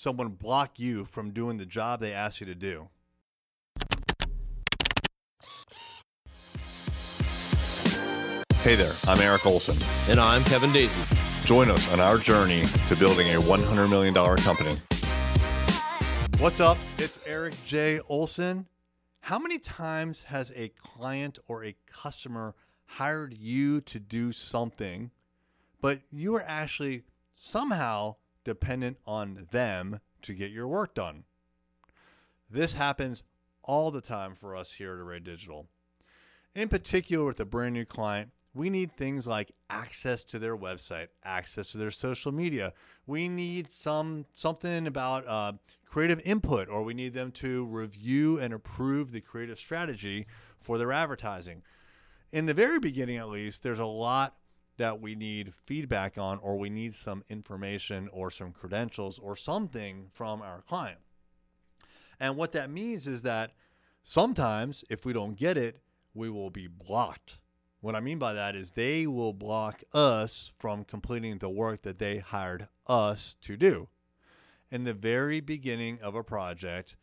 [0.00, 2.88] someone block you from doing the job they asked you to do?
[8.62, 9.76] Hey there, I'm Eric Olson.
[10.08, 11.02] And I'm Kevin Daisy.
[11.44, 14.74] Join us on our journey to building a $100 million company.
[16.38, 16.78] What's up?
[16.96, 18.00] It's Eric J.
[18.08, 18.68] Olson.
[19.20, 22.54] How many times has a client or a customer
[22.86, 25.10] hired you to do something,
[25.82, 27.02] but you are actually
[27.34, 28.16] somehow
[28.50, 31.22] dependent on them to get your work done?
[32.50, 33.22] This happens
[33.62, 35.68] all the time for us here at Array Digital.
[36.52, 41.06] In particular, with a brand new client, we need things like access to their website,
[41.22, 42.72] access to their social media.
[43.06, 45.52] We need some something about uh,
[45.86, 50.26] creative input, or we need them to review and approve the creative strategy
[50.60, 51.62] for their advertising.
[52.32, 54.34] In the very beginning, at least, there's a lot
[54.80, 60.08] that we need feedback on, or we need some information or some credentials or something
[60.12, 60.98] from our client.
[62.18, 63.52] And what that means is that
[64.02, 65.80] sometimes, if we don't get it,
[66.12, 67.38] we will be blocked
[67.80, 71.98] what I mean by that is they will block us from completing the work that
[71.98, 73.88] they hired us to do.
[74.70, 76.96] In the very beginning of a project,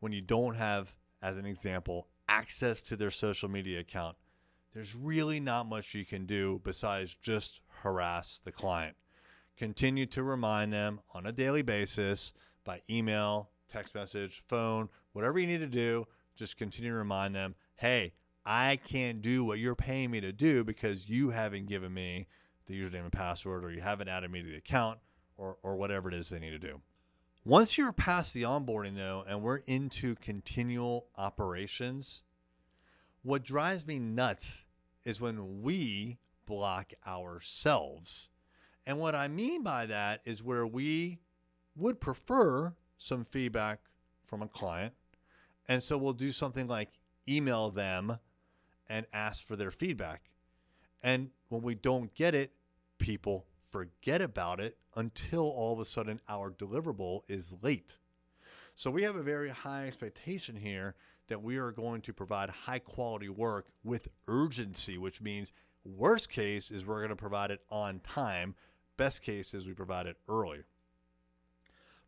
[0.00, 4.16] when you don't have, as an example, access to their social media account,
[4.74, 8.96] there's really not much you can do besides just harass the client.
[9.56, 12.32] Continue to remind them on a daily basis
[12.64, 17.54] by email, text message, phone, whatever you need to do, just continue to remind them
[17.76, 18.12] hey,
[18.46, 22.28] I can't do what you're paying me to do because you haven't given me
[22.66, 24.98] the username and password or you haven't added me to the account
[25.36, 26.80] or, or whatever it is they need to do.
[27.44, 32.22] Once you're past the onboarding though, and we're into continual operations,
[33.24, 34.66] what drives me nuts
[35.04, 38.28] is when we block ourselves.
[38.86, 41.20] And what I mean by that is where we
[41.74, 43.80] would prefer some feedback
[44.26, 44.92] from a client.
[45.66, 46.90] And so we'll do something like
[47.26, 48.18] email them
[48.90, 50.30] and ask for their feedback.
[51.02, 52.52] And when we don't get it,
[52.98, 57.96] people forget about it until all of a sudden our deliverable is late.
[58.74, 60.94] So we have a very high expectation here
[61.28, 65.52] that we are going to provide high quality work with urgency, which means
[65.84, 68.54] worst case is we're going to provide it on time.
[68.96, 70.64] Best case is we provide it early.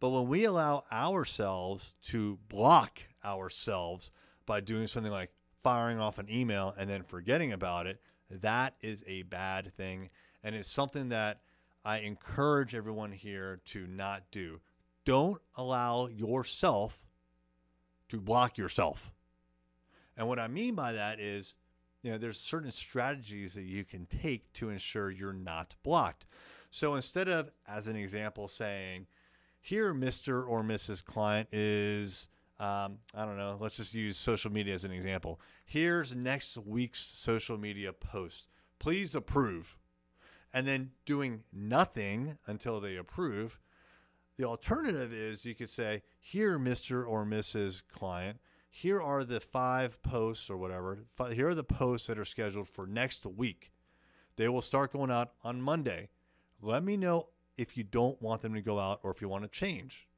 [0.00, 4.10] But when we allow ourselves to block ourselves
[4.44, 5.30] by doing something like
[5.62, 8.00] firing off an email and then forgetting about it,
[8.30, 10.10] that is a bad thing.
[10.42, 11.40] And it's something that
[11.84, 14.60] I encourage everyone here to not do.
[15.04, 17.03] Don't allow yourself
[18.08, 19.12] to block yourself.
[20.16, 21.54] And what I mean by that is,
[22.02, 26.26] you know, there's certain strategies that you can take to ensure you're not blocked.
[26.70, 29.06] So instead of, as an example, saying,
[29.60, 30.46] here, Mr.
[30.46, 31.04] or Mrs.
[31.04, 32.28] Client is
[32.60, 33.56] um, I don't know.
[33.58, 35.40] Let's just use social media as an example.
[35.66, 38.48] Here's next week's social media post.
[38.78, 39.76] Please approve.
[40.52, 43.58] And then doing nothing until they approve.
[44.36, 47.06] The alternative is you could say, here, Mr.
[47.06, 47.82] or Mrs.
[47.92, 51.04] Client, here are the five posts or whatever.
[51.30, 53.70] Here are the posts that are scheduled for next week.
[54.36, 56.08] They will start going out on Monday.
[56.60, 59.44] Let me know if you don't want them to go out or if you want
[59.44, 60.08] to change.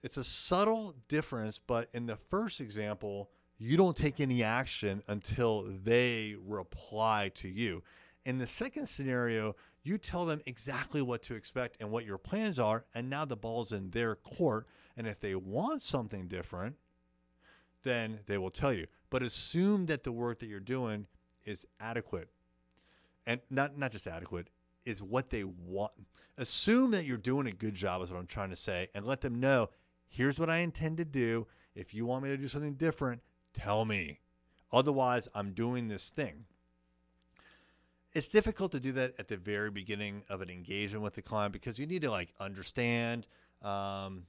[0.00, 5.64] It's a subtle difference, but in the first example, you don't take any action until
[5.64, 7.82] they reply to you.
[8.24, 9.56] In the second scenario,
[9.88, 13.36] you tell them exactly what to expect and what your plans are, and now the
[13.36, 14.66] ball's in their court.
[14.96, 16.76] And if they want something different,
[17.82, 18.86] then they will tell you.
[19.10, 21.06] But assume that the work that you're doing
[21.44, 22.28] is adequate.
[23.26, 24.48] And not not just adequate,
[24.84, 25.92] is what they want.
[26.36, 29.20] Assume that you're doing a good job is what I'm trying to say and let
[29.20, 29.68] them know
[30.08, 31.46] Here's what I intend to do.
[31.74, 33.22] If you want me to do something different,
[33.52, 34.20] tell me.
[34.72, 36.46] Otherwise, I'm doing this thing.
[38.14, 41.52] It's difficult to do that at the very beginning of an engagement with the client
[41.52, 43.26] because you need to like understand
[43.62, 44.24] um,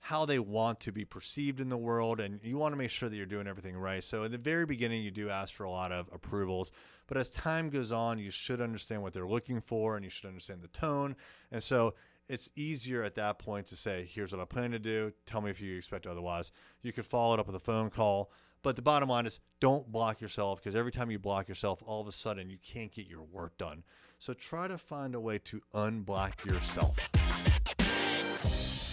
[0.00, 3.08] how they want to be perceived in the world and you want to make sure
[3.08, 4.04] that you're doing everything right.
[4.04, 6.70] So, in the very beginning, you do ask for a lot of approvals,
[7.06, 10.26] but as time goes on, you should understand what they're looking for and you should
[10.26, 11.16] understand the tone.
[11.50, 11.94] And so,
[12.28, 15.12] it's easier at that point to say, here's what I plan to do.
[15.26, 16.50] Tell me if you expect otherwise.
[16.82, 18.30] You could follow it up with a phone call.
[18.66, 22.00] But the bottom line is don't block yourself because every time you block yourself, all
[22.00, 23.84] of a sudden you can't get your work done.
[24.18, 26.96] So try to find a way to unblock yourself.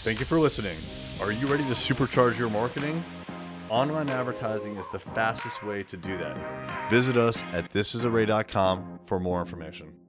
[0.03, 0.77] Thank you for listening.
[1.19, 3.03] Are you ready to supercharge your marketing?
[3.71, 6.91] Online advertising is the fastest way to do that.
[6.91, 10.02] Visit us at thisisarray.com for more information.